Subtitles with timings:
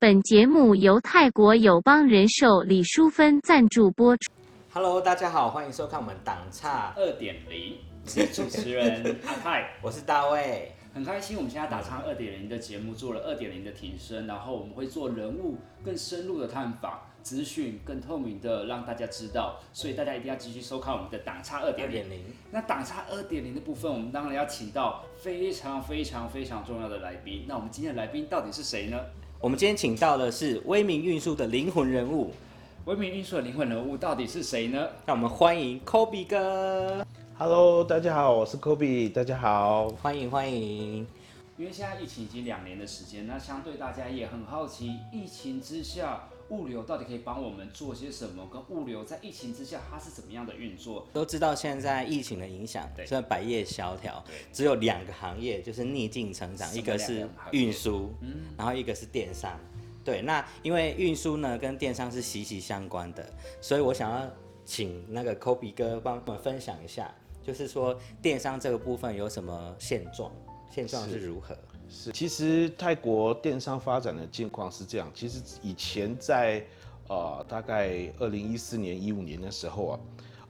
[0.00, 4.30] 本节目由泰国友邦人寿李淑芬赞助播出。
[4.72, 7.76] Hello，大家好，欢迎收看我们党差，二点零，
[8.06, 10.70] 是主持人 阿泰，我是大卫。
[10.94, 22.06] 很开心我们现在打唱二点零的节目做了二点零的提升，然后我们会做人物更深入的探访，资讯更透明的让大家知道，所以大家一定要继续收看我们的党差二二点零。
[22.06, 27.44] 点零，那党差二点零的部分，我们当然要请到非常非常非常重要的来宾。
[27.48, 29.00] 那我们今天的来宾到底是谁呢？
[29.40, 32.32] 我们今天请到的是威明运输的灵魂人物，
[32.86, 34.88] 威明运输的灵魂人物到底是谁呢？
[35.06, 37.06] 让我们欢迎 Kobe 哥
[37.38, 39.90] ，Hello，大家好，我是 Kobe，大家好。
[39.90, 41.06] 欢迎欢迎。
[41.56, 48.48] 因为现在疫情已经两年的时间，那相对大家也很好奇，疫情之下物流到底可以帮我们做些什么？
[48.50, 51.06] 跟物流在疫情之下它是怎么样的运作？
[51.12, 58.12] 都知道现在疫情的影响，对虽然百业萧条对，只有两个行业就是逆境成长，一个是运输，
[58.56, 59.58] 然后一个是电商。
[60.04, 64.26] 对，那因为运输呢跟电商是息息相关的，所以我想要
[64.64, 70.32] 请那个 Kobe 哥帮我们分享一下，就是说电商这个部分有什么现状，
[70.70, 71.54] 现状是如何？
[71.90, 75.10] 是，其实泰国电商发展的境况是这样。
[75.14, 76.62] 其实以前在
[77.08, 80.00] 呃大概二零一四年、一五年的时候啊，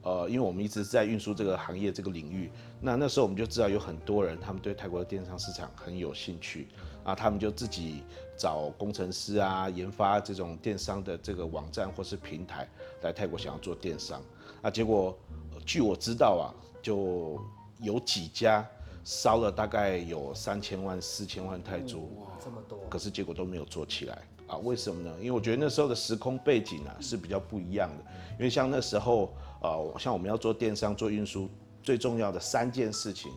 [0.03, 2.50] 呃，因为我们一直在运输这个行业这个领域，
[2.81, 6.66] 那那时候我们就知道有很多人他们对泰国的电商市场很有兴趣
[7.05, 8.03] 啊，他们就自己
[8.36, 12.69] 找工程师啊，研发这种电商的这个网站或是平台
[13.03, 14.20] 来泰国想要做电商
[14.61, 15.16] 啊，结果、
[15.64, 16.50] 据我知道啊，
[16.83, 17.41] 就
[17.81, 18.69] 有几家。
[19.08, 24.58] 烧了大概有三千万、四千万泰铢，哇这么多，可是结果都没有做起来啊？
[24.58, 25.10] 为什么呢？
[25.18, 28.04] 因为我觉得那时候的时空背景啊是比较不一样的。
[28.32, 31.48] 因为像那时候，呃，像我们要做电商、做运输，
[31.82, 33.32] 最重要的三件事情：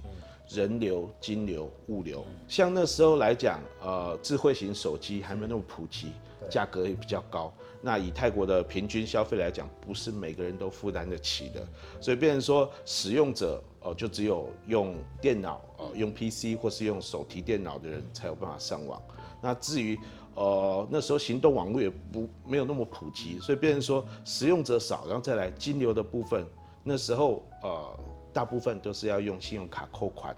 [0.49, 2.25] 人流、金流、物流。
[2.49, 6.11] 像那时候来讲，呃，智慧型手机还没有那么普及，
[6.50, 7.52] 价格也比较高。
[7.81, 11.67] 那以泰国的平均消费来讲，不是每个人都负担得起的，
[12.00, 19.02] 所以变成说使用者哦，就只有用电脑哦，用 PC 或是用手提电脑的人才有办法上网。
[19.42, 19.98] 那至于
[20.36, 26.45] 呃那时候行动网络也不没有那么普及，所以变成说使用者少，然后再来金流的部分，
[26.83, 27.99] 那时候呃
[28.32, 30.36] 大部分都是要用信用卡扣款。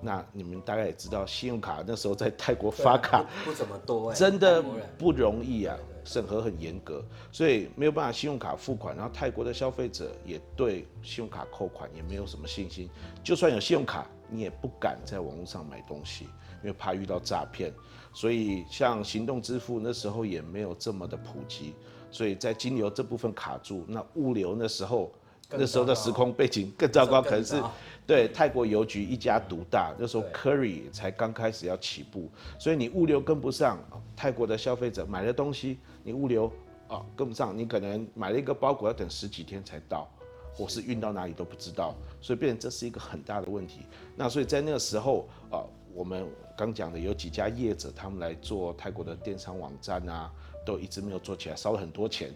[0.00, 4.62] 那你们大概也知道，信用卡那时候在泰国发卡不怎么多哎， 真的
[4.96, 8.94] 不容易啊，审核很严格，所以没有办法信用卡付款。
[8.94, 12.88] 然后泰国的消费者也对信用卡扣款也没有什么信心，
[13.24, 16.24] 就算有信用卡，你也不敢在网络上买东西，
[16.62, 17.72] 因为怕遇到诈骗。
[18.12, 21.74] 所以像行动支付那时候也没有这么的普及，
[22.10, 23.84] 所以在金流这部分卡住。
[23.88, 25.12] 那物流那时候。
[25.50, 27.72] 那时候的时空背景更糟糕，可能是糟
[28.08, 33.78] 对泰国邮局一家独大，那时候 Curry 才刚开始要起步，所以你物流跟不上，
[34.16, 36.50] 泰国的消费者买了东西，你物流
[36.88, 40.08] 啊跟不上，你可能买了一个包裹要等十几天才到，
[40.54, 43.82] 或是运到哪里都不知道，所以变成这是一个很大的问题。
[44.16, 45.60] 那所以在那个时候啊，
[45.92, 46.26] 我们
[46.56, 50.32] 刚讲的有几家业者他们来做泰国的电商网站啊，
[50.64, 52.30] 都一直没有做起来，烧了很多钱，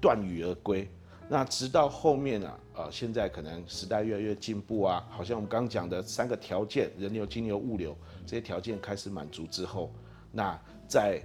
[0.00, 0.88] 断羽而归。
[1.28, 9.90] 那直到后面啊，呃，现在可能时代越来越进步啊，好像我们刚刚讲的三个条件，人流、金流、物流这些条件开始满足之后，
[10.30, 10.56] 那
[10.86, 11.20] 在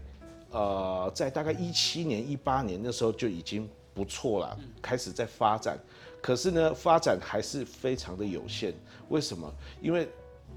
[0.50, 5.78] 呃在大概一七年、一八年那时候就已经不错了，开始在发展。
[6.22, 8.74] 可是呢，发展还是非常的有限。
[9.10, 9.52] 为什么？
[9.82, 10.08] 因为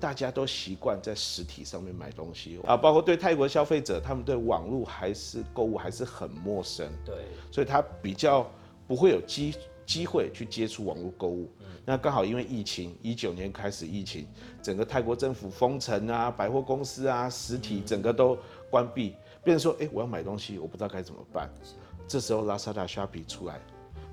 [0.00, 6.86] 大家都习惯在实体上面买东西啊，包括对泰国消费者，他们对网络还是购物还是很陌生。
[7.04, 7.14] 对，
[7.50, 8.46] 所以他比较
[8.86, 9.54] 不会有机
[9.86, 11.50] 机会去接触网络购物。
[11.86, 14.26] 那刚好因为疫情，一九年开始疫情，
[14.62, 18.38] 整个泰国政府封城啊，百货公司啊，实体整个都
[18.70, 21.52] 关闭，变成说，哎、我要买东西，我不知道该怎么办。
[22.08, 23.60] 这时候拉萨达、虾皮出来，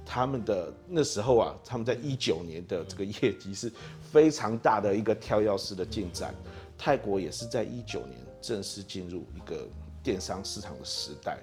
[0.05, 3.71] 他们的那时候啊，他们在一九年的这个业绩是
[4.11, 6.35] 非常大的一个跳跃式的进展。
[6.77, 9.67] 泰国也是在一九年正式进入一个
[10.03, 11.37] 电商市场的时代。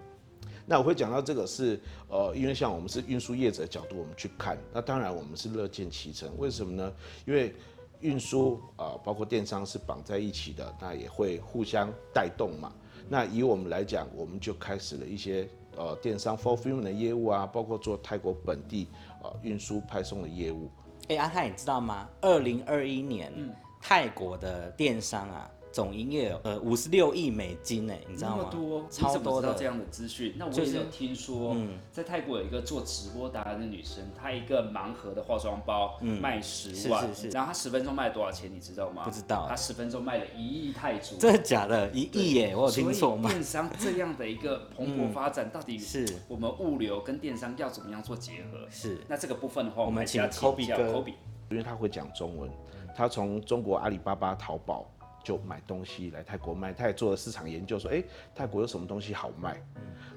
[0.71, 6.29] 那我会讲到这个是，呃，因为像我们是运输业者的角度，我们去看，那当然我们是乐见其成。
[6.37, 6.93] 为什么呢？
[7.25, 7.55] 因为
[8.01, 12.71] 运输啊、呃包括电商是绑在一起的，那也会互相带动嘛。
[13.09, 18.89] 那以我们来讲，我们就开始了一些呃电商 fulfillment 的业务啊，包括做泰国本地
[19.23, 20.69] 呃运输派送的业务。
[21.09, 22.07] 哎、阿泰，你知道吗？
[22.21, 23.33] 二零二一年、
[23.81, 28.43] 泰国的电商啊，总营业额呃五十六亿美金哎，你知那道吗？
[28.45, 30.35] 么多，超多的知道这样的资讯？
[30.37, 39.05] 那我也有听说，嗯在泰国有一个做直播达人的女生，她一个盲盒的化妆包卖十万，嗯是是是然后她十分钟卖了多少钱，你知道吗？
[39.05, 41.17] 不知道她十分钟卖了一亿泰铢。
[41.19, 41.89] 真的假的？
[41.91, 43.35] 一亿耶，我有听错吗所以？
[43.35, 48.67] 电商这样的一个蓬勃发展，到底是我们物流跟电商要怎么样做结合？
[48.71, 51.15] 是那这个部分的话，我们请 Kobe 教哥 Kobe。
[51.51, 52.51] 因为他会讲中文，
[52.95, 54.85] 他从中国阿里巴巴、淘宝
[55.29, 58.03] 就买东西来泰国卖，他也做了市场研究，说，哎、
[58.35, 59.63] 泰国有什么东西好卖？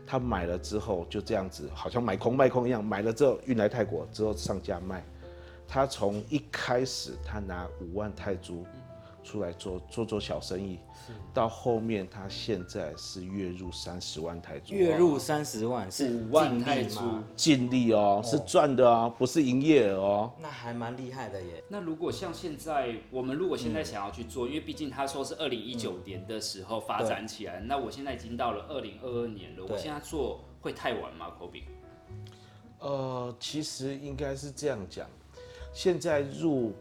[0.08, 5.04] 他买了之后就这样子，好像买空卖空一样，买了之后运来泰国之后上架卖。
[5.68, 8.66] 他从一开始他拿五万泰铢
[9.24, 10.80] 出来做做做小生意，
[11.34, 17.24] 到后面他现在是月入三十万台铢，月入三十万是五万净利泰铢吗？
[17.36, 20.32] 净利哦，是赚的哦，不是营业额哦。
[20.42, 21.64] 那还蛮厉害的耶。
[21.70, 31.64] 那如果像现在，我们如果现在想要去做，因为毕竟他说是二零一九年的时候发展起来，那我现在已经到了二零二二年了，我现在做会太晚吗？Kobe？
[32.80, 35.08] 呃，其实应该是这样讲，
[35.72, 36.74] 现在入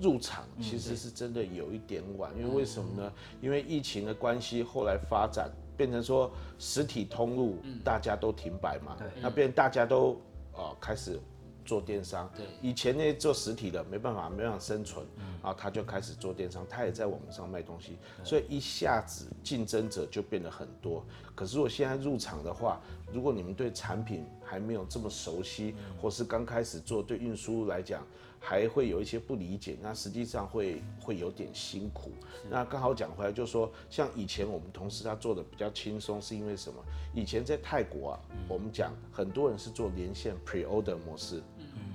[0.00, 3.12] 入场其实是真的有一点晚，因为为什么呢？
[3.40, 10.20] 因为疫情的关系，后来发展变成说实体通路大家都停摆嘛，那变大家都
[10.52, 11.18] 呃开始
[11.64, 12.44] 做电商，对。
[12.60, 15.06] 以前那些做实体的没办法没办法生存，
[15.42, 21.04] 然后他就开始做电商，他也在网上卖东西，所以一下子竞争者就变得很多。
[21.34, 22.80] 可是如果现在入场的话，
[23.12, 28.06] 如果你们对产品还没有这么熟悉，或是刚开始做，对运输来讲
[28.46, 32.12] 还会有一些不理解，那实际上会会有点辛苦。
[32.50, 36.78] 那刚好讲回来，就是说，像以前我们同事他做的比较轻松，是因为什么？
[37.14, 41.42] 以前在泰国啊，我们讲很多人是做连线 pre-order 模式。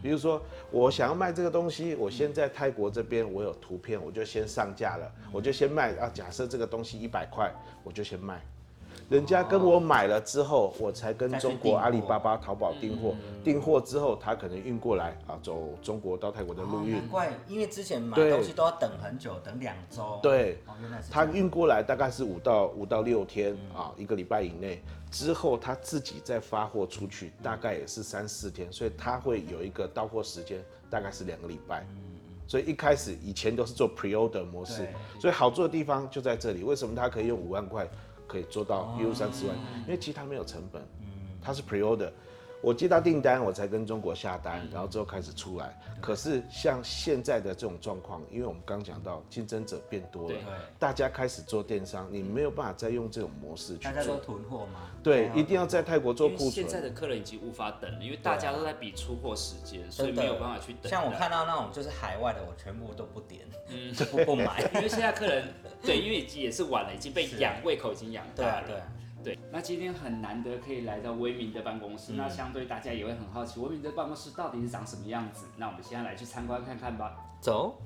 [0.01, 0.42] 比如说，
[0.72, 6.10] 我想要卖这个东西，我先在泰国这边我有图片，我就先上架了，我就先卖啊。
[6.12, 7.54] 假设这个东西一百块，
[7.84, 8.44] 我就先卖。
[9.09, 13.15] 人家跟我买了之后，我才跟中国阿里巴巴、淘宝订货。
[13.44, 17.07] 订货之后，他可能运过来啊，走中国到泰国的陆运。
[17.07, 20.19] 怪，因为之前买东西都要等很久，等两周。
[20.21, 20.61] 对
[21.09, 24.79] 他运过来大概是五到五到六天啊，一个礼拜以内。
[25.09, 31.83] 之后他自己再发货出去，大概也是三四天，所以他会有一个到货时间，大概是两个礼拜。
[32.45, 34.88] 所以一开始以前都是做 pre-order 模式，
[35.19, 36.63] 所以好做的地方就在这里。
[36.63, 37.88] 为什么他可以用五万块
[38.30, 39.56] 可以做到月入三十万？
[39.86, 40.81] 因为其实他没有成本，
[41.42, 42.12] 它是 pre-order。
[42.61, 45.77] 我接到订单，我才跟中国下单，然后之后开始出来。
[46.01, 50.44] 可是像现在的这种状况，因为我们刚讲到竞争者变多了对，
[50.77, 54.19] 大家开始做电商，你没有办法再用这种模式去大家都。
[54.19, 54.91] 囤货吗？
[55.01, 56.79] 对，一定要在泰国做库存现在。
[56.79, 60.89] 的客人已经无法等了，因为大家都在比出货时间，所以没有办法去等。
[60.89, 64.61] 像我看到那种就是海外的，我全部都不点，嗯不 不买。
[64.75, 65.47] 因为现在客人
[65.81, 68.67] 对，因为也是晚了，已经被养胃口已经养大了。
[69.24, 75.45] 对，那今天很难得可以来到威明的办公室，那相对大家也会很好奇，威明的办公室到底是长什么样子？
[75.57, 77.18] 那我们现在来去参观看看吧。
[77.42, 77.81] 走，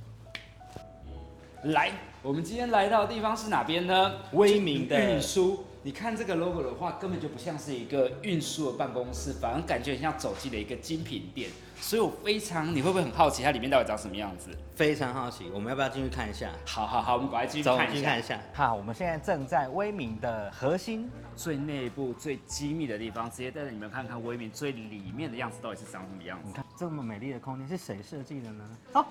[1.64, 1.92] 来，
[2.22, 4.14] 我们今天来到的地方是哪边呢？
[4.34, 5.64] 威明的运输。
[5.86, 11.50] 你看这个 logo 的话，根本就不像是一个运输的办公室，反而感觉很像走进了一个精品店。
[11.82, 14.50] 所以我非常，你会不会很好奇它里面到底长什么样子？
[14.78, 16.50] 非常好奇，我们要不要进去看一下？
[16.66, 18.22] 好好好，我们赶快继续看一下们去看一。
[18.22, 18.40] 下。
[18.54, 21.12] 好，我们现在正在威明的核心。
[21.36, 26.48] 最内部、最机密的地方，直接带着你们看看威明最里面的样子到底是长什么样子。
[26.48, 28.78] 你看这么美丽的空间是谁设计的呢？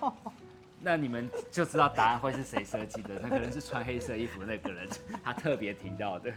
[0.85, 4.89] 那你们就知道答案会是谁设计的，那可能是穿黑色衣服的那个人，
[5.23, 6.33] 他特别提到的。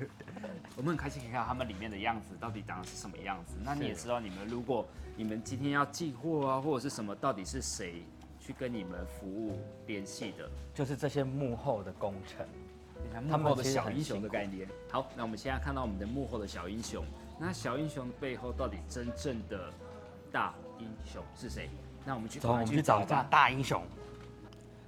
[0.78, 3.56] 我们很开心可以看到他们里面的样子到底长的是什么样子。
[3.64, 4.86] 那你也知道，你们如果
[5.18, 8.04] 你们今天要寄货啊，或者是什么，到底是谁
[8.40, 10.48] 去跟你们服务联系的？
[10.76, 12.46] 就是这些幕后的工程。
[13.30, 14.68] 他们幕后的小英雄的概念。
[14.92, 17.04] 好，那我们现在看到我们的幕后的小英雄，
[17.40, 19.72] 那小英雄的背后到底真正的
[20.32, 21.70] 大英雄是谁？
[22.06, 23.28] 那我们去走，我们去找一下吧。
[23.32, 23.82] 大英雄。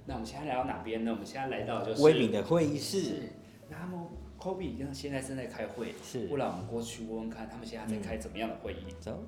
[0.08, 1.10] 那我们现在来到哪边呢？
[1.10, 3.28] 我们现在来到就是威敏的会议室。
[3.68, 4.00] 那他们
[4.40, 8.86] Kobe 跟现在正在开会，是不然我们过去问问看，他们现在在开怎么样的会议？
[8.98, 9.22] 走。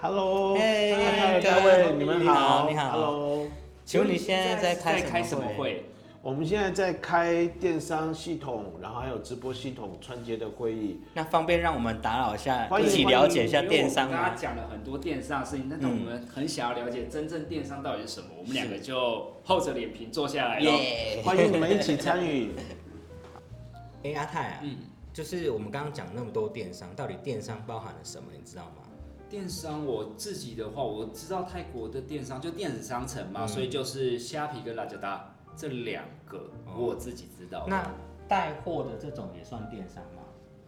[0.00, 3.46] Hello，嘿嗨各各位，你们好好，你好 Hello，
[3.84, 5.84] 请问你现在在开在开什么会？
[6.26, 6.30] 会？
[6.30, 11.00] 我们现在在开电商系统，然后还有直播系统串接的会议。
[11.14, 14.36] 那方便让我们打扰一下，一起了解一下电商刚刚？
[14.36, 18.26] 讲了很多电商的事情，但是我们很想要了解真正电商到底是什么。
[18.36, 20.64] 我们两个就厚着脸皮坐下来了。
[20.64, 21.22] 耶！
[21.24, 22.50] 欢迎你们一起参与。
[24.02, 24.76] 哎，阿泰啊，嗯，
[25.12, 28.28] 就是我们刚刚讲那么多电商，到底电商包含了什么？
[28.36, 28.82] 你知道吗？
[29.30, 35.32] 电商我自己的话，我知道泰国的电商就电子商城嘛，嗯所以就是虾皮跟拉加达。
[35.56, 37.70] 这两个我自己知道的。
[37.70, 37.90] 那
[38.28, 40.22] 带货的这种也算电商吗？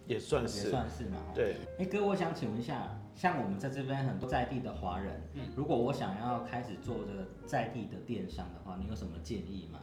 [0.06, 1.18] 也也算是也算是嘛。。
[1.34, 1.56] 对。
[1.78, 9.80] 哎、哥，我想请问一下，像我们在这边很多在地的华人，嗯如果我想要开始做这个在地的电商的话，你有什么建议吗？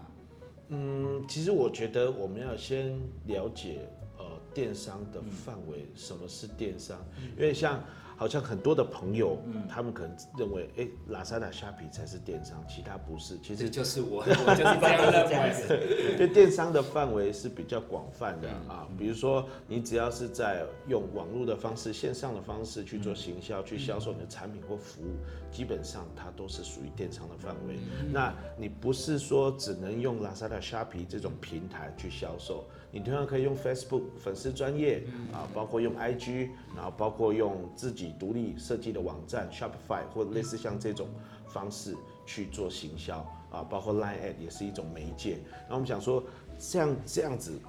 [0.69, 6.97] 嗯，其实我觉得我们要先了解呃电商的范围，什么是电商？
[7.37, 7.83] 因为像
[8.17, 13.37] 好像很多的朋友，嗯他们可能认为，哎、拉萨达、虾皮才是电商，其他不是。
[13.39, 16.13] 其实就是我， 我就是这样认为。
[16.13, 25.15] 因为电商的范围是比较广泛的啊，比如说你只要是在用网络的方式、线上的方式去做行销、去销售你的产品或服务，
[25.51, 27.75] 基本上它都是属于电商的范围。
[28.11, 32.65] 那你不是说只能用 Lazada、虾皮这种平台去销售，
[32.95, 41.09] 你同样可以用 Facebook 粉丝专业啊，包括用 IG，然后包括用自己独立设计的网站 Shopify 或者类似像这种
[41.45, 41.93] 方式
[42.25, 43.17] 去做行销
[43.51, 45.39] 啊，包括 Line Ad 也是一种媒介。
[45.63, 46.23] 然后我们想说，
[46.57, 47.59] 像这样子，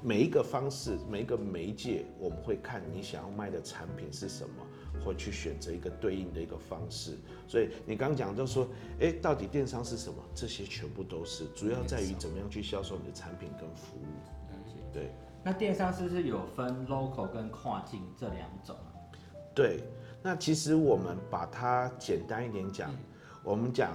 [0.00, 4.64] 每一个方式、每一个媒介，我们会看你想要卖的产品是什么，
[5.04, 7.18] 会去选择一个对应的一个方式。
[7.48, 8.68] 所以你刚刚讲就说，
[9.00, 10.22] 哎，到底电商是什么？
[10.36, 14.06] 这些全部都是，主要在于怎么样去销售你的产品跟服务。
[14.92, 15.10] 对。
[15.44, 18.92] 那电商是不是有分 local 跟跨境这两种啊？
[19.54, 19.82] 对，
[20.22, 22.90] 那其实我们把它简单一点讲，
[23.42, 23.92] 我们讲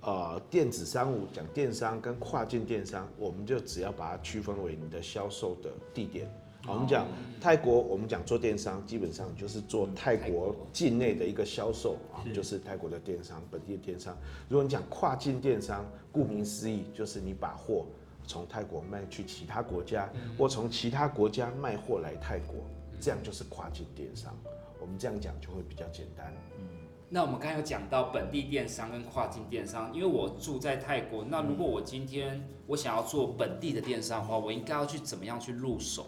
[0.00, 6.28] 呃电子商务，讲电商跟跨境电商，我们就只要把它区分为你的销售的地点。
[6.68, 7.06] 我们讲
[7.40, 14.16] 泰国，我们讲做电商，基本上就是做泰国境内的一个销售啊，就是泰国的电商，本地的电商。
[14.48, 17.84] 如果你讲跨境电商，顾名思义，就是你把货
[18.26, 22.56] 从泰国卖去其他国家，或从其他国家卖货来泰国，
[23.00, 24.36] 这样就是跨境电商。
[24.80, 26.32] 我们这样讲就会比较简单。
[26.58, 26.66] 嗯
[27.14, 36.06] 那我们刚才有讲到本地电商跟跨境电商，因为我住在泰国，那如果我今天我想要做本地的电商的话，我应该要去怎么样去入手？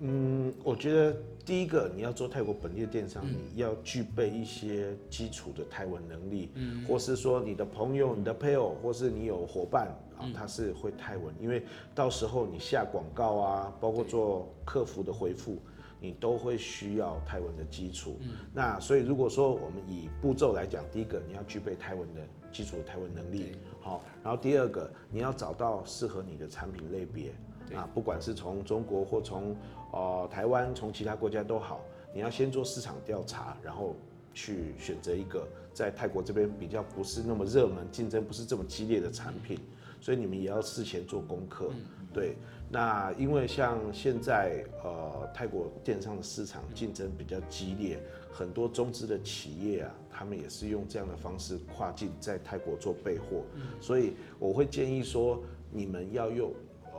[0.00, 11.62] 嗯，我觉得第一个你要做泰国本地的电商，你要具备一些基础的泰文能力，嗯，或是说你的朋友、你的配偶，或是你有伙伴啊，他是会泰文，因为
[11.94, 15.58] 到时候你下广告啊，包括做客服的回复。
[16.00, 18.18] 你都会需要泰文的基础，
[18.52, 22.20] 那所以如果说我们以步骤来讲，第一个你要具备泰文的
[22.52, 27.32] 基础的泰文能力，好，然后第二个你要找到适合你的产品类别，
[27.72, 29.56] 啊，不管是从中国或从
[29.92, 31.80] 呃台湾，从其他国家都好，
[32.12, 33.94] 你要先做市场调查，然后
[34.32, 39.58] 去选择一个在泰国这边比较不是那么热门、竞争不是这么激烈的产品，
[40.00, 41.70] 所以你们也要事前做功课，
[42.12, 42.36] 对。
[42.70, 48.00] 那因为像现在呃泰国电商的市场竞争比较激烈，
[48.32, 53.42] 很多中资的企业啊，他们也是用这样的方式跨境在泰国做备货，
[53.80, 55.40] 所以我会建议说，
[55.70, 56.52] 你们要用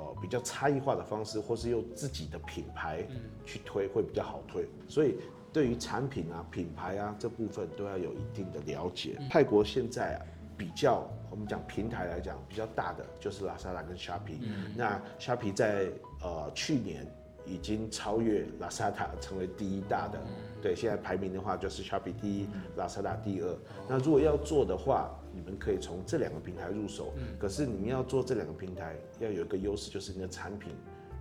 [0.05, 3.05] 呃比较差异化的方式，或是用自己的品牌
[3.45, 4.67] 去推，会比较好推。
[4.87, 5.15] 所以
[5.51, 9.17] 对于产品啊、品牌啊这部分都要有一定的了解。
[9.29, 10.25] 泰国现在啊。
[10.57, 14.39] 比较我们讲平台来讲，比较大的就是拉萨达跟虾皮。
[14.73, 15.89] 那虾皮在
[16.21, 17.05] 呃去年
[17.45, 20.17] 已经超越拉萨达，成为第一大的。
[20.61, 22.47] 对，现在排名的话就是虾皮第一，
[22.77, 23.53] 拉萨达第二。
[23.89, 27.13] 那如果要做的话，你们可以从这两个平台入手。
[27.37, 30.71] 可是你们要做这两个平台，要有一个优势，就是你的产品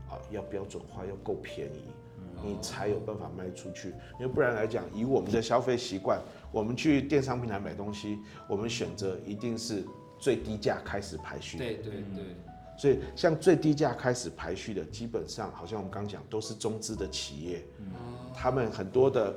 [0.09, 1.83] 啊要标准化，要够便宜。
[2.43, 6.21] 你才有办法卖出去，因为不然来讲，以我们的消费习惯，
[6.53, 8.19] 我们去电商平台买东西，
[8.49, 9.83] 我们选择一定是
[10.19, 11.57] 最低价开始排序。
[11.57, 12.25] 对对对，
[12.77, 17.65] 所以像最低价开始排序的，基本上好像我们刚讲都是中资的企业，
[18.35, 19.35] 他们很多的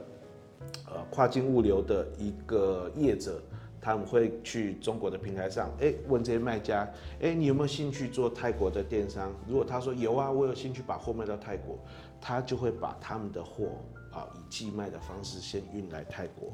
[0.87, 3.41] 呃跨境物流的一个业者。
[3.87, 6.85] 他们会去中国的平台上，哎，问这些卖家，
[7.21, 9.31] 哎，你有没有兴趣做泰国的电商？
[9.47, 11.79] 如果他说有啊，我有兴趣把货卖到泰国，
[12.19, 13.69] 他就会把他们的货
[14.11, 16.51] 啊以寄卖的方式先运来泰国，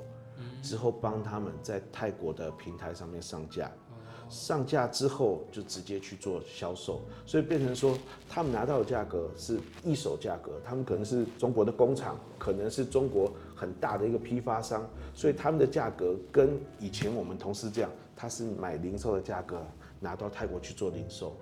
[0.61, 3.71] 之后帮他们在泰国的平台上面上架，
[4.29, 7.97] 上架之后就直接去做销售，所以变成说
[8.29, 13.31] 他们拿到的价格是一手价格，他们可能是中国的工厂，可能是中国
[13.63, 19.65] 很大的一个批发商，所以他们的价格跟以前我们同事这样，他是买零售的价格
[20.01, 21.33] 拿到泰国去做零售。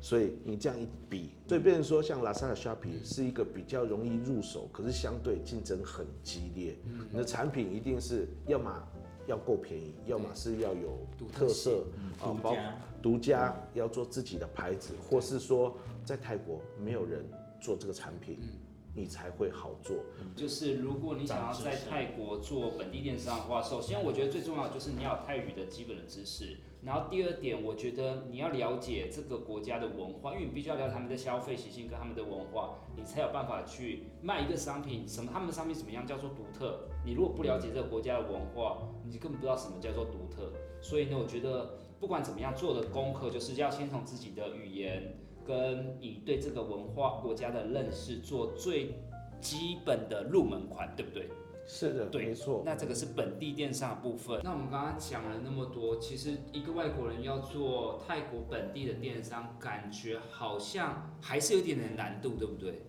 [0.00, 6.78] 所以你这样一比，所以变成说，像 Lazada、Shopee 是一个比较容易入手，可是相对竞争很激烈。
[7.10, 8.72] 你的产品一定是要么
[9.26, 11.84] 要够便宜，要么是要有特色
[12.20, 12.54] 啊，包
[13.02, 17.24] 独家要做自己的牌子，或是说在泰国没有人
[17.60, 18.38] 做这个产品，
[18.94, 19.96] 你才会好做。
[20.34, 35.06] 就是如果你想要在泰国做本地电商的话，首先我觉得最重要的就是你要有泰语的基本的知识，然后第二点，我觉得你要了解这个国家的文化，因为你必须要了解他们的消费习性跟他们的文化，你才有办法去卖一个商品。
[35.08, 36.80] 什么他们的商品怎么样叫做独特？
[37.04, 40.52] 你如果不了解这个国家的文化，你根本不知道什么叫做独特。
[40.80, 45.16] 所以呢，我觉得不管怎么样做的功课，就是要先从自己的语言
[45.48, 48.94] 跟你对这个文化国家的认识做最
[49.40, 51.30] 基本的入门款，对不对？
[51.66, 52.62] 是的，对没错。
[52.64, 54.40] 那这个是本地电商的部分。
[54.44, 62.82] 那我们刚刚讲了那么多，其实一个外国人要做泰国本地的电商，感觉好像还是有点点难度，对不对？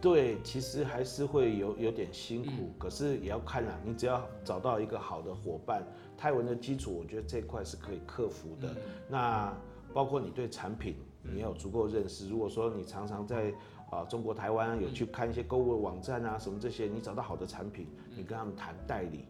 [0.00, 3.78] 对，其实还是会有有点辛苦，可是也要看啦。
[3.84, 5.82] 你只要找到一个好的伙伴，
[6.16, 8.68] 泰文的基础，我觉得这块是可以克服的。
[9.08, 9.52] 那
[9.92, 10.94] 包括你对产品，
[11.32, 12.28] 你要有足够认识。
[12.28, 13.52] 如果说你常常在
[13.90, 19.24] 啊中国台湾有去看一些购物网站啊什么这些，你找到好的产品，你跟他们谈代理。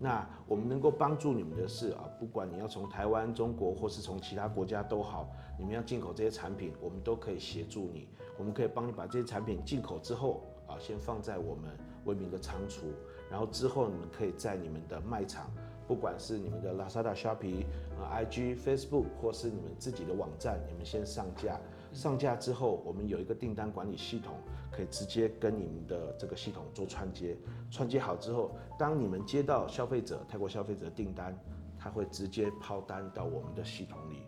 [0.00, 5.28] 那我们能够帮助你们的是啊，不管你要从台湾、中国或是从其他国家都好，
[5.58, 8.06] 你们要进口这些产品，我们都可以协助你。
[8.38, 12.86] 我们可以帮你把这些产品进口之后啊，先放在我们威明的仓储，
[13.28, 15.50] 然后之后你们可以在你们的卖场，
[15.88, 17.64] 不管是你们的 Lazada、Shopee、
[17.98, 21.58] 啊 IG、Facebook 或是你们自己的网站，你们先上架。
[21.94, 24.34] 上架之后，我们有一个订单管理系统，
[24.70, 27.34] 可以直接跟你们的这个系统做串接。
[27.70, 31.34] 串接好之后，当你们接到消费者泰国消费者的订单，
[31.78, 34.24] 他会直接抛单到我们的系统里。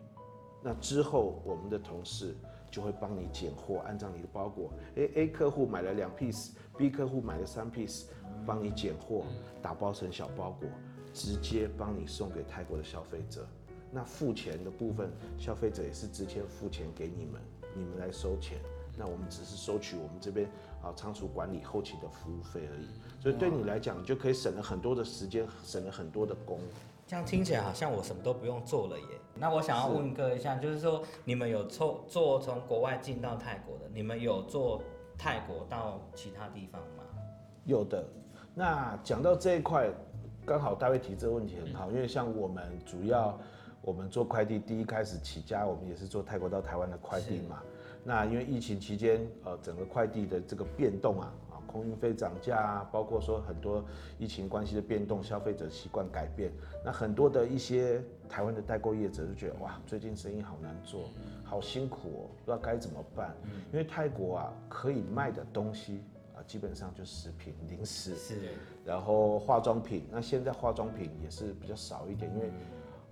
[0.63, 2.35] 那之后，我们的同事
[2.71, 4.71] 就会帮你拣货，按照你的包裹。
[4.95, 8.05] A A 客户买了两 piece，B 客户买了三 piece，
[8.43, 9.23] 帮你拣货，
[9.61, 10.67] 打包成小包裹，
[11.13, 13.45] 直接帮你送给泰国的消费者。
[13.91, 17.41] 那付钱的部分，消费者也是直接付钱给你们，
[17.75, 18.57] 你们来收钱。
[18.97, 20.47] 那我们只是收取我们这边
[20.83, 22.87] 啊仓储管理后期的服务费而已。
[23.21, 26.59] 所以对你来讲，你就可以省了很多的时间，省了很多的工。
[27.07, 29.05] 这样听起来好像我什么都不用做了耶。
[29.35, 34.81] 那我想要问各位一下，就是说你们有做做从国外进到泰国的，你们有做
[35.17, 37.03] 泰国到其他地方吗？
[37.65, 38.05] 有的。
[38.53, 39.89] 那讲到这一块，
[40.45, 43.37] 刚好大卫提这个问题很好，因为像我们主要
[43.81, 47.61] 我们做快递，第一开始起家，我们也是做泰国到台湾的快递嘛。
[48.03, 53.83] 那因为疫情期间，呃，整个快递的这个变动啊，啊，空运费涨价啊，包括说很多
[54.17, 56.51] 疫情关系的变动，消费者习惯改变，
[56.83, 61.09] 那很多的一些台湾的代购业者就觉得哇，最近生意好难做，
[61.43, 63.35] 好辛苦哦，不知道该怎么办。
[63.71, 66.10] 因为泰国啊，可以卖的东西啊，
[66.47, 68.35] 基本上就食品、零食，是，
[68.85, 72.51] 然后化妆品，那现在化妆品也是比较少一点，因为。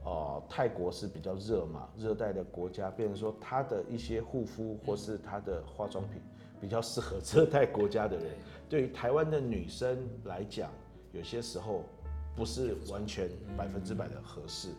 [0.06, 6.22] 哦，泰国是比较热嘛，热带的国家，变成说它的一些护肤或是它的化妆品
[6.60, 8.26] 比较适合热带国家的人。
[8.70, 10.72] 对于台湾的女生来讲，
[11.12, 11.84] 有些时候
[12.34, 14.70] 不是完全百分之百的合适，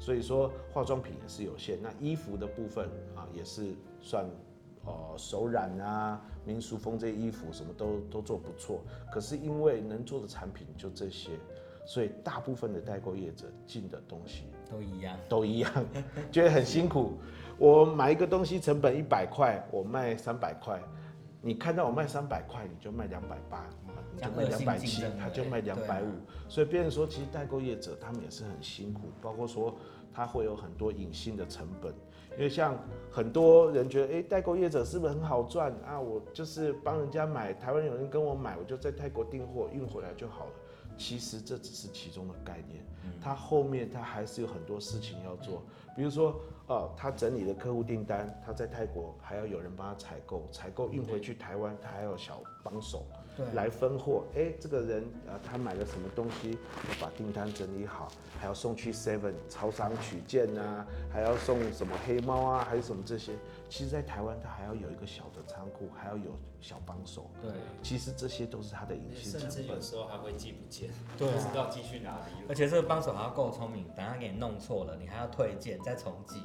[0.00, 1.78] 所以说化妆品也是有限。
[1.80, 4.24] 那衣服的部分啊，也是算
[4.90, 8.82] 哦手染啊、民俗风这些衣服什么都都做不错。
[9.10, 11.30] 可是因为能做的产品就这些。
[11.86, 15.72] 所以大部分的代购业者进的东西都一样，都一样，
[16.30, 17.14] 觉得很辛苦。
[17.58, 20.80] 我买一个东西成本一百块，我卖三百块，
[21.40, 23.66] 你看到我卖三百块，你就卖两百八，
[24.14, 26.06] 你就卖两百七，他就卖两百五。
[26.48, 29.74] 所以别人说，其实代购业者他们也是很辛苦，包括说
[30.12, 31.92] 他会有很多隐性的成本。
[32.36, 32.78] 因为像
[33.10, 36.00] 很多人觉得，哎，代购业者是不是很好赚啊？
[36.00, 40.52] 我就是帮人家买，台湾有人跟我买，我就在泰国订货运回来就好了。
[40.96, 42.84] 其实这只是其中的概念，
[43.22, 45.62] 它后面它还是有很多事情要做，
[45.96, 46.38] 比如说，
[46.70, 53.04] 哦，他整理的客户订单，他在泰国还要有人帮他采购，采购运回去台湾，他还有小帮手
[53.54, 54.22] 来分货。
[54.36, 56.56] 哎，这个人啊，他买了什么东西，
[57.00, 58.06] 把订单整理好，
[58.38, 63.32] 还要送去 Seven 超商取件啊，还要送什么黑猫啊，还是什么这些。
[63.68, 67.28] 其实，在台湾，他还要有一个小的仓库，还要有小帮手。
[67.42, 67.50] 对，
[67.82, 69.50] 其实这些都是他的隐性成本。
[69.50, 72.44] 甚至有时候还会寄不见，对，不知道寄去哪里。
[72.48, 76.42] 而且这个帮手还要够聪明，等他给你弄错了，你还要退件再重寄，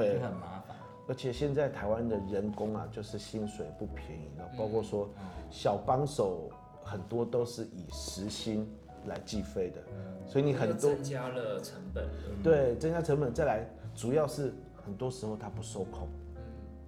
[0.00, 0.76] 对，很麻烦。
[1.08, 5.08] 而且现在台湾的人工啊，就是薪水不便宜了，包括说
[5.50, 6.50] 小帮手
[6.82, 8.66] 很多都是以时薪
[9.06, 9.82] 来计费的，
[10.26, 12.08] 所以你很多增加了成本。
[12.42, 16.08] 对，增加成本，再来主要是很多时候他不受控。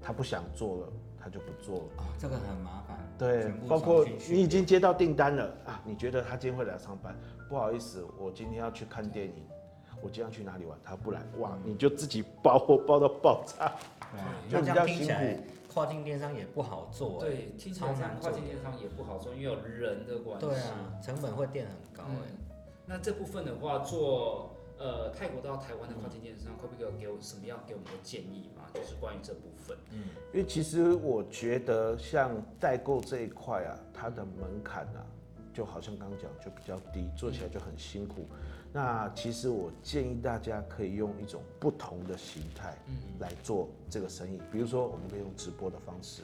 [0.06, 1.84] 他不想做了，他就不做了。
[1.96, 2.98] 啊，这个很麻烦。
[3.16, 7.16] 对，包括你已经接到订单了啊，你觉得他今天会来上班？
[7.48, 9.46] 不好意思，我今天要去看电影，
[10.04, 10.78] 我今天去哪里玩？
[10.84, 13.72] 他不来，哇，你就自己包货包到爆炸。
[14.50, 15.38] 那这样听起来，
[15.72, 17.18] 跨境电商也不好做。
[17.18, 17.88] 对，听起来
[18.20, 20.46] 跨境电商也不好做，因为有人的关系。
[20.46, 22.28] 对啊，成本会变很高哎。
[22.84, 28.64] 那这部分的话，做呃，泰国到台湾的跨境电商，可不可以给我什么样给我们的建议嘛？
[28.74, 29.74] 就是关于这部分。
[29.90, 35.00] 嗯因为其实我觉得像代购这一块啊，它的门槛啊，
[35.54, 38.26] 就好像刚刚讲就比较低，做起来就很辛苦。
[38.72, 42.76] 那其实我建议大家可以用一种不同的形态
[43.20, 46.22] 来做这个生意，比如说我们可以用直播的方式，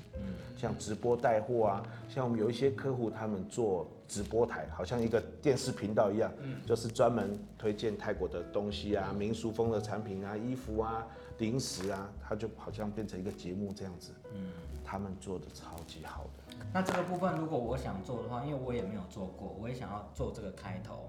[0.57, 6.33] 像直播带货啊，像我们有一些客户他们做直播台，好像一个电视频道一样，
[6.67, 11.07] 就是专门推荐泰国的东西啊、民俗风的产品啊、衣服啊、
[11.39, 14.11] 零食啊，它就好像变成一个节目这样子。
[14.35, 14.51] 嗯，
[14.85, 16.40] 他们做的超级好的。
[16.73, 21.09] 那这个部分如果我想做的话，因为我也没有做过，我也想要做这个开头。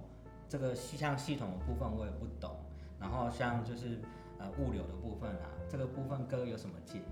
[0.50, 2.52] 这个像系统的部分我也不懂，
[3.00, 4.00] 然后像就是
[4.38, 7.04] 呃物流的部分啊，这个部分哥有什么建议？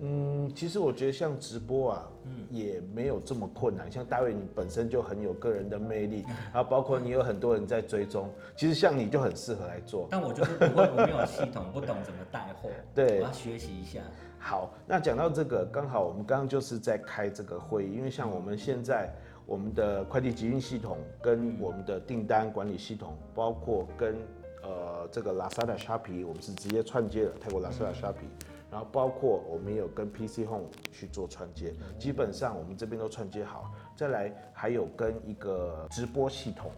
[0.00, 3.90] 嗯，其实我觉得像直播啊，嗯，也没有这么困难。
[3.90, 10.08] 像大卫，你本身就很有个人的魅力， 然后包括你有很多人在追踪，其实像你就很适合来做。
[10.10, 14.00] 但我就是不会，我没有系统，不懂怎么带货， 对我要学习一下。
[14.44, 19.08] 好，那讲到这个，刚好我们刚刚就是在开这个会议，因为像我们现在
[19.46, 24.16] 我们的快递集运系统跟我们的订单管理系统，包括跟
[24.64, 28.26] 呃这个 Lazada、Shopee，我们是直接串接的泰国 Lazada、Shopee，
[28.68, 33.70] 然后包括我们也有跟 PC Home 去做串接，基本上我们这边都串接好。
[33.94, 36.72] 再来还有跟一个直播系统，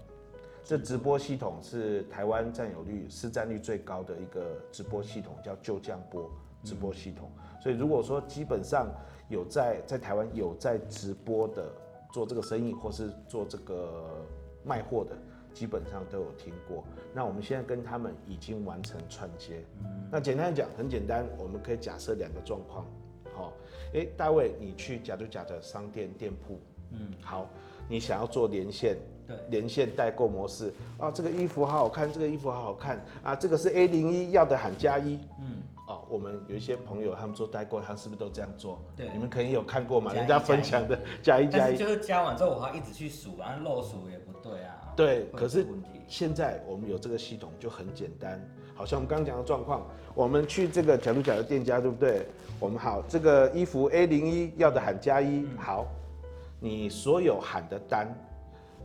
[0.62, 6.30] 这直播系统是台湾占有率、市占率最高的一个直播系统，叫旧降播
[6.62, 7.30] 直播系统。
[7.64, 8.92] 所以如果说基本上
[9.30, 11.72] 有在在台湾有在直播的
[12.12, 14.22] 做这个生意，或是做这个
[14.62, 15.16] 卖货的，
[15.54, 16.84] 基本上都有听过。
[17.14, 19.64] 那我们现在跟他们已经完成串接。
[19.82, 22.84] 嗯那简单讲，很简单，我们可以假设两个状况。
[23.34, 23.54] 好、
[23.94, 27.48] 诶，大卫，你去假就假的商店店铺，嗯，好，
[27.88, 29.36] 你想要做连线，对。
[29.50, 30.72] 连线代购模式。
[30.98, 33.04] 啊，这个衣服好好看，这个衣服好好看。
[33.22, 38.78] 啊，这个是 A 零一要的喊加一，嗯，哦，我们有一些朋友他们做代购，他们是不是都这样做？
[38.96, 39.08] 对。
[39.12, 41.48] 你们肯定有看过嘛，人家分享的加一。
[41.48, 44.80] 加一就是加完之后，我还一直去数，然后漏数也不对啊。
[44.96, 45.66] 对可是
[46.06, 48.40] 现在我们有这个系统就很简单，
[48.76, 49.84] 好像我们刚刚讲的状况，
[50.14, 52.26] 我们去这个假如假的店家，对不对？
[52.60, 55.84] 我们好，这个衣服 A 零一要的喊加一，好，
[56.60, 58.16] 你所有喊的单，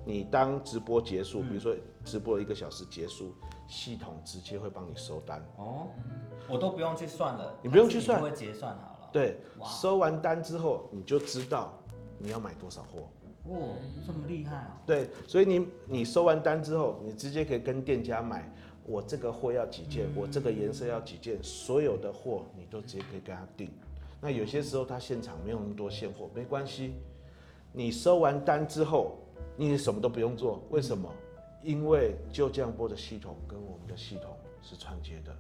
[0.09, 3.31] 你当直播结束，比如说直播一个小时结束，
[3.67, 5.39] 系统直接会帮你收单。
[5.55, 5.85] 哦，
[6.49, 9.09] 我都不用去算了，你不用去算会结算好了。
[9.13, 11.71] 对，收完单之后你就知道
[12.17, 13.07] 你要买多少货。
[13.53, 13.59] 哇，
[14.03, 14.81] 这么厉害啊！
[14.83, 18.51] 对，所以你你收完单之后，你直接可以跟店家买，
[18.87, 23.69] 我这个货要几件，我这个颜色要几件，所有的货你都直接可以跟他订。
[24.19, 26.95] 那有些时候他现场没有那么多现货，没关系，
[27.71, 29.19] 你收完单之后，
[29.67, 31.13] 你什么都不用做，为什么？
[31.61, 35.33] 因为就这样播的系统跟我们的系统是串接的，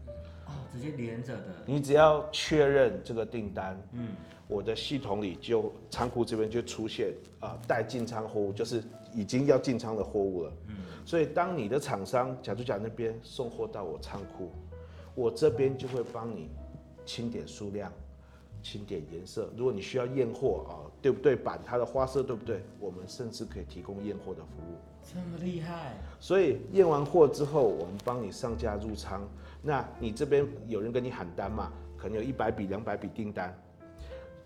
[0.47, 1.45] 哦，直接连着的。
[1.65, 4.09] 你只要确认这个订单，嗯，
[4.45, 14.51] 我的系统里就仓库这边就出现啊待进仓货物，就是已经要进仓的货物了，嗯，所以当你的厂商假如讲那边送货到我仓库，
[15.15, 16.49] 我这边就会帮你
[17.05, 17.89] 清点数量。
[18.61, 22.61] 清点颜色，如果你需要验货啊，对不对版，它的花色对不对？
[22.79, 24.75] 我们甚至可以提供验货的服务。
[25.01, 29.27] 这么厉害，所以验完货之后，我们帮你上架入仓。
[29.61, 31.71] 那你这边有人跟你喊单嘛？
[31.97, 33.57] 可能有一百笔、两百笔订单，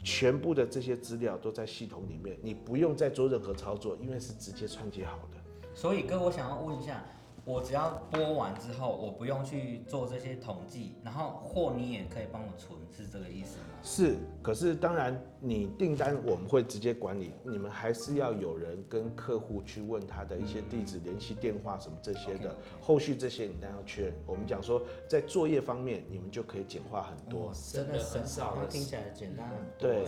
[0.03, 5.37] 全部的这些资料都在系统里面，你不用再做任何操作，因为是直接串接好的。
[5.75, 7.03] 所以哥，我想要问一下，
[7.45, 13.65] 我只要播完之后，我不用去做这些统计，然后货你也可以帮我存，是这个意思吗？
[13.85, 24.13] 是，可是当然，你订单我们会直接管理，你们还是要有人跟客户去问他的一些地址、联系电话什么这些的后续这些你当然要确认。
[24.25, 27.51] 我们讲说，在作业方面，你们就可以简化很多。
[27.73, 29.89] 真的很少了听起来简单很多。
[29.89, 30.05] 对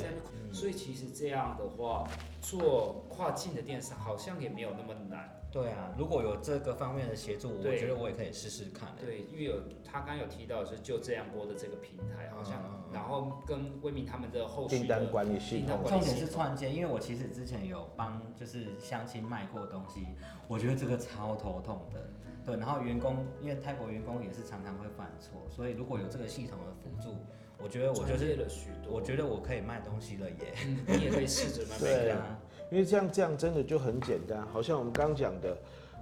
[0.53, 2.07] 所以其实这样的话，
[2.39, 5.29] 做跨境的电商好像也没有那么难。
[5.51, 8.89] 对啊，如果有这个方面的协助，我觉得我也可以试试看。
[8.99, 12.61] 对，因为有他刚刚有提到是就这样播的这个平台，好像，
[12.91, 20.06] 然后跟魏明他们的后续订单管理系统重点是串接，因为我其实之前有帮就是相亲卖过东西，
[20.47, 21.99] 我觉得这个超头痛的。
[22.45, 27.17] 对，然后员工因为泰国员工也是常常会犯错，所以如果有这个系统的辅助，
[27.58, 28.93] 我觉得我就是了许多。
[28.93, 30.54] 我觉得我可以卖东西了耶。
[30.63, 32.12] 嗯你也可以试着慢慢对。
[32.13, 32.39] 啊，
[32.71, 35.58] 因为这样这样真的就很简单，好像我们刚刚讲的，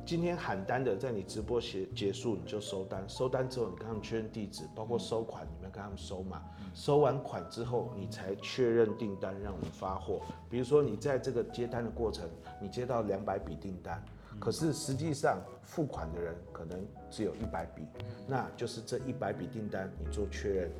[0.05, 10.21] 今天喊单的，在你直播结结束你就收单，收单之后你跟他们确认地址，包括收款，你们跟他们收嘛，收完款之后你才确认订单，让我们发货。
[10.49, 12.29] 比如说你在这个接单的过程，
[12.61, 14.03] 你接到两百笔订单，
[14.39, 17.83] 可是实际上付款的人可能只有一百笔，
[18.27, 20.71] 那就是这一百笔订单你做确认，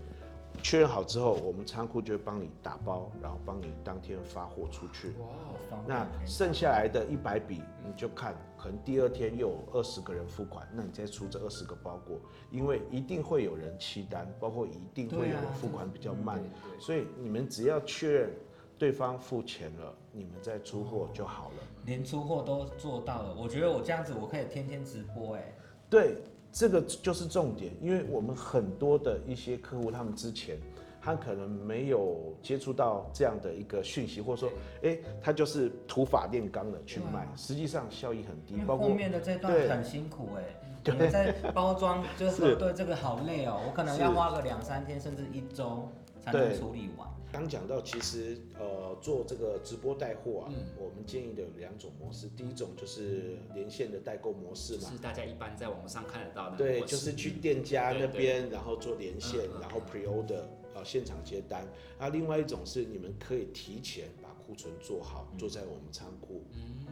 [0.64, 5.10] 确认好之后，我们仓库就会帮你打包，然后帮你当天发货出去。
[5.20, 12.18] 哇那剩下来的一百笔，你就看，可能第二天又有二十个人付款，那你再出这二十个包裹，
[12.50, 16.42] 因为一定会有人弃单，包括一定会有人付款比较慢，
[16.80, 18.32] 所以你们只要确认
[18.78, 21.64] 对方付钱了，你们再出货就好了。
[21.86, 25.54] 连出货都做到了，我觉得我这样子我可以天天直播哎。
[25.90, 26.16] 对，
[26.54, 30.56] 这个就是重点，因为我们很多的一些客户，他们之前
[31.02, 34.50] 他可能没有接触到这样的一个讯息，或者说，
[34.84, 38.64] 哎，他就是土法炼钢的去卖，实际上效益很低。
[38.68, 40.44] 包括后面的这段很辛苦哎，
[40.86, 45.90] 你们在包装就是对这个好累哦，我可能要花个两三天甚至一周
[46.24, 46.58] 才能对。
[46.58, 47.08] 处理完。
[47.32, 56.58] 刚讲到，其实呃做这个直播带货啊，我们建议的有两种模式，第一种就是连线的代购模式嘛，是大家一般在网络上看得到的。
[56.58, 60.44] 对，就是去店家那边，然后做连线然后 pre order，
[60.84, 61.66] 呃，现场接单。
[61.98, 66.44] 那另外一种是你们可以提前把库存做好，做在我们仓库。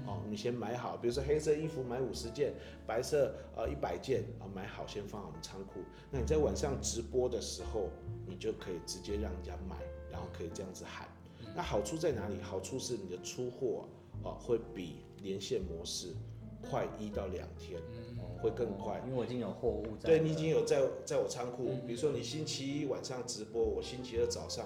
[0.07, 2.53] 哦，你先买好，比如说黑色衣服买五十件，
[2.87, 5.81] 白色呃一百件啊，买好先放我们仓库。
[6.09, 7.89] 那你在晚上直播的时候，
[8.25, 9.75] 你就可以直接让人家买，
[10.09, 11.07] 然后可以这样子喊。
[11.53, 12.41] 那好处在哪里？
[12.41, 13.87] 好处是你的出货
[14.23, 16.15] 啊、会比连线模式
[16.61, 17.79] 快一到两天，
[18.17, 19.01] 哦会更快。
[19.05, 20.09] 因为我已经有货物在。
[20.09, 24.65] 对你已经有在在我仓库，比如说你星期一晚上直播，我星期二早上，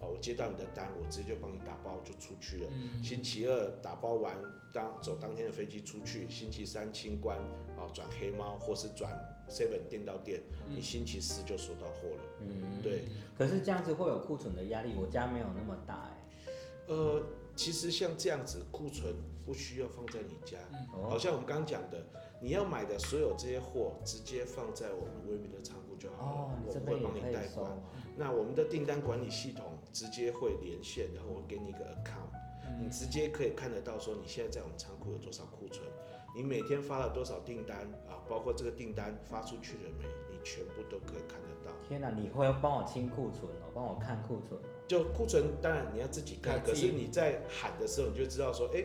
[0.00, 2.70] 哦，我接到你的单，我直接就帮你打包就出去了。
[3.02, 4.36] 星期二打包完，
[4.72, 7.38] 当走当天的飞机出去，星期三清关，
[7.76, 9.12] 哦，转黑猫或是转
[9.48, 12.22] seven 店到店，你星期四就收到货了。
[12.40, 13.04] 嗯，对，
[13.36, 16.22] 可是这样子会有库存的压力，我家没有那么大哎。
[16.88, 17.20] 呃，
[17.56, 19.14] 其实像这样子库存
[19.44, 20.58] 不需要放在你家，
[20.92, 22.04] 哦好像我们刚刚讲的，
[22.40, 27.66] 你要买的所有这些货，直接放在我们威明的仓库就好了，哦，我们会帮你代管。。
[28.16, 35.86] 那我们的订单管理系统直接会连线，然后我给你一个 account，、你直接可以看得到说你现在在我们仓库有多少库存，
[36.34, 41.72] 你每天发了多少订单啊，包括这个订单发出去了没，你全部都可以看得到。
[41.88, 44.64] 天哪，你会帮我清库存哦，帮我看库存哦。
[44.86, 48.84] 就库存当然你要自己看，可是你在喊的时候你就知道说，哎。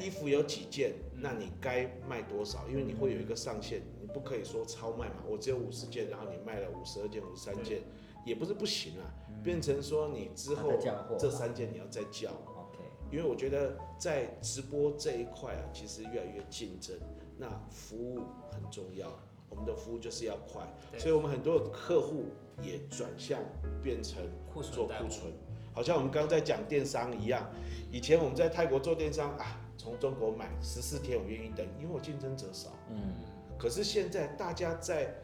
[0.00, 2.66] 衣服有几件，那你该卖多少？
[2.68, 5.16] 因为你会有一个上限，你不可以说超卖嘛。
[5.28, 7.82] 我只有五十件，然后你卖了五十二件、五十三件，
[8.24, 9.14] 也不是不行啊。
[9.42, 10.72] 变成说你之后
[11.18, 12.78] 这三件你要再叫，OK，
[13.10, 16.96] 因为我觉得在直播这一块啊，其实越来越竞争，
[17.36, 18.20] 那服务
[18.50, 19.08] 很重要。
[19.50, 20.62] 我们的服务就是要快，
[20.98, 22.26] 所以我们很多客户
[22.62, 23.40] 也转向
[23.82, 24.22] 变成
[24.62, 25.32] 做库存，
[25.72, 27.48] 好像我们刚刚在讲电商一样。
[27.92, 32.70] 以前我们在泰国做电商啊，从中国买十四天我愿意等，因为我竞争者少。
[32.90, 33.14] 嗯，
[33.58, 35.14] 可是现在大家在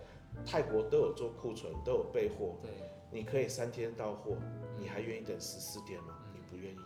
[0.46, 2.70] 泰国都有做库存，都有备货，对，
[3.10, 4.36] 你可以三天到货，
[4.78, 6.18] 你还愿意等十四天吗？
[6.32, 6.78] 你不愿意。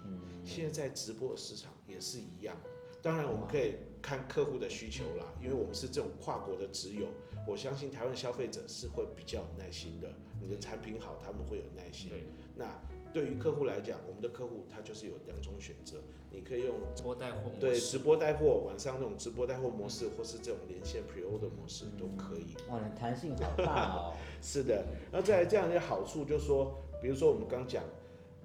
[0.45, 2.57] 现在在直播市场也是一样，
[3.03, 7.07] 当然我们可以看客户的需求啦，因为我们是这种跨国的直邮，
[7.47, 10.09] 我相信台湾消费者是会比较有耐心的。
[10.41, 12.11] 你的产品好，他们会有耐心。
[12.11, 12.25] 对，
[12.57, 12.67] 那
[13.13, 15.97] 对于客户来讲，我们的客户他就是有两种选择，
[16.31, 22.55] 你可以用直播带货模对直播带货，晚上那种直播带货模式，或是这种连线 pre order 模式都可以。
[22.71, 24.15] 哇，你弹性好大哦。
[24.43, 27.83] 是的，然后再来这样一个好处就是说，比如说我们刚讲，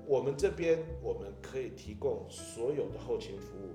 [0.07, 3.69] 我们这边我们可以提供所有的后勤服务，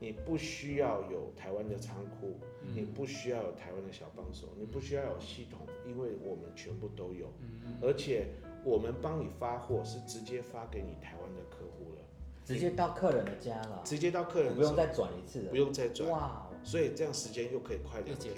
[0.00, 2.36] 你不需要有台湾的仓库，
[2.74, 7.32] 你不需要有台湾的小帮手，你不需要有系统，因为我们全部都有，
[7.80, 8.26] 而且
[8.64, 12.02] 我们帮你发货是直接发给你台湾的客户了，
[12.44, 15.50] 直接到客人的家了，直接到客人我不用再转一次了。
[15.50, 18.34] 不用再转，哇哦，所以这样时间又可以快两天。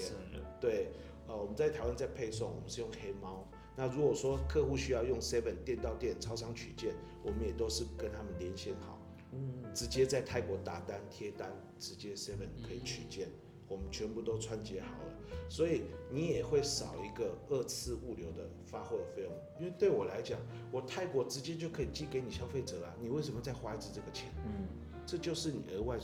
[0.60, 0.88] 对，
[1.26, 3.44] 呃，我们在台湾在配送，我们是用黑猫。
[3.78, 8.95] 那如果说客户需要用 Seven 店到店、超商取件，我们也都是跟他们连线好，
[9.36, 13.28] 嗯，直接在泰国打单贴单，直接 Seven 可以取件，
[13.68, 15.12] 我们全部都串接好了，
[15.48, 19.32] 所以你也会少一个二次物流的发货的费用。
[19.58, 20.38] 因为对我来讲，
[20.72, 24.30] 我泰国直接就可以寄给你消费者了，你为什么再花一次这个钱？
[24.44, 24.66] 嗯，
[25.04, 25.98] 这就是你额外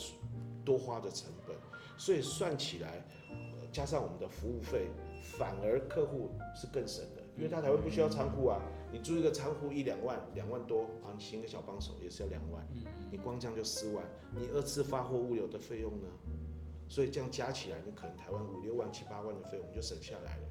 [0.65, 1.57] 多花的成本，
[1.97, 4.89] 所以算起来，呃加上我们的服务费，
[5.39, 8.61] 反而客户是更省的，因为他台湾不需要仓库啊，
[8.93, 12.63] 你租一个仓库一两万，两万多啊，你请个小帮手也是要两万，
[13.11, 14.05] 你光这样就四万，
[14.37, 16.09] 你二次发货物流的费用呢？
[16.89, 20.43] 所以这样加起来，你可能台湾五六万、七八万的费用就省下来了。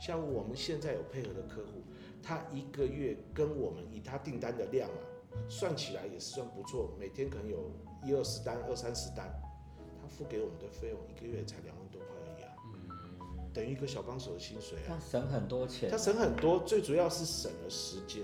[0.00, 1.82] 像我们现在有配合的客户，
[2.22, 4.96] 他一个月跟我们以他订单的量啊，
[5.46, 7.70] 算起来也是算不错，每天可能有
[8.06, 9.30] 一二十单、二三十单，
[10.00, 12.00] 他付给我们的费用一个月才两万多
[13.52, 14.98] 等于一个小帮手的薪水啊他。
[14.98, 15.96] 省很多钱他。
[15.98, 18.22] 省很多，最主要是省了时间，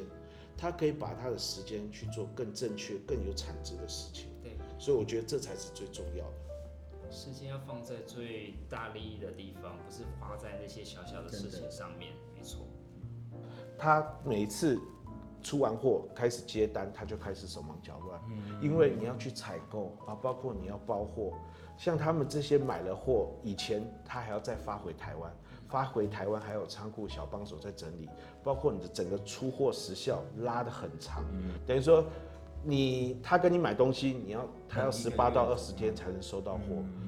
[0.57, 4.31] 他可以把他的时间去做更正确、更有产值的事情。
[4.43, 7.11] 对，所以我觉得这才是最重要的。
[7.11, 12.12] 时间要放在最大利益的地方，不是花在那些小小的事情上面。
[12.35, 12.67] 没错，
[13.79, 14.79] 他每一次
[15.42, 18.20] 出完货开始接单，他就开始手忙脚乱，
[18.61, 21.33] 因为你要去采购啊，包括你要包货，
[21.77, 25.33] 像他们这些买了货，以前他还要再发回台湾，
[25.68, 28.09] 发回台湾还有仓库小帮手在整理，
[28.42, 31.24] 包括你的整个出货时效拉得很长，
[31.66, 32.05] 等于说
[32.64, 36.61] 你他跟你买东西，你要他要十八到二十天才能收到货，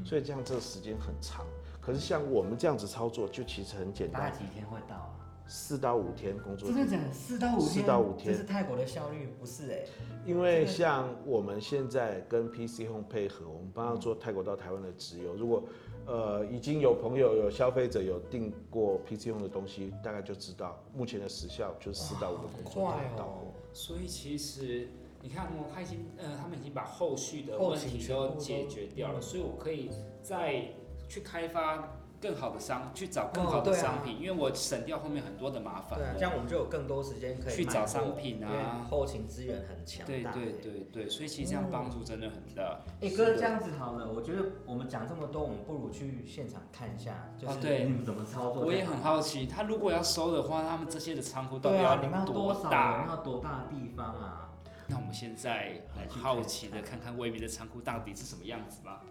[0.05, 1.45] 所以这样这个时间很长。
[1.81, 5.20] 可是像我们这样子操作，就其实很简单，大概几天会到啊？
[5.51, 6.77] 四到五天工作天。
[6.77, 7.13] 真的假的？
[7.13, 7.69] 四到五天？
[7.69, 9.85] 四到五天这是泰国的效率，不是哎、
[10.25, 15.35] 因为像我们现在跟 PC Home 配合，我们帮他做泰国到台湾的直邮。
[15.35, 15.65] 如果
[16.07, 23.53] 呃已经有朋友有消费者有订过 PC Home 的东西，大概就知道目前的时效就是四到五个工作天到货。
[23.73, 24.89] 所以其实
[25.21, 29.91] 你看哦，他已经呃，他们已经把后续的问题都解决掉了，所以我可以
[30.23, 30.65] 再
[31.09, 31.89] 去开发
[32.21, 40.33] 更好的商，去找更好的哦啊商品，因为我省掉后面很多的麻烦对啊，这样我们就有更多时间可以去找商品啊后勤资源很强大。
[40.33, 42.81] 对对对对，所以其实这样帮助真的很大。
[43.01, 48.65] 哎、哥，这样子好了，我觉得我们讲这么多，我们不如去现场看一下，就是你们怎么操作。
[48.65, 52.71] 我也很好奇，他如果要收的话，他们这些的仓库到底对啊，你多多少？
[53.09, 54.51] 要多大的地方啊？
[54.89, 59.03] 那我们现在很好奇的看看威明的仓库到底是什么样子吧。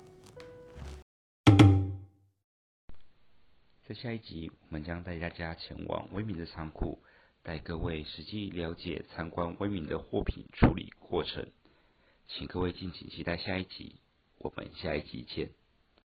[3.90, 7.00] 在下一集，我们将带大家前往威敏的仓库，
[7.42, 11.50] 带各位实际了解参观威敏的货品处理过程。
[12.28, 13.96] 请各位敬请期待下一集，
[14.38, 15.50] 我们下一集见。